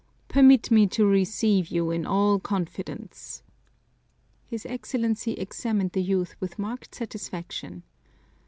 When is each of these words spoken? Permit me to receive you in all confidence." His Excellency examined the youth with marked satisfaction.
Permit 0.29 0.71
me 0.71 0.87
to 0.87 1.05
receive 1.05 1.67
you 1.67 1.91
in 1.91 2.07
all 2.07 2.39
confidence." 2.39 3.43
His 4.47 4.65
Excellency 4.65 5.33
examined 5.33 5.91
the 5.91 6.01
youth 6.01 6.35
with 6.39 6.57
marked 6.57 6.95
satisfaction. 6.95 7.83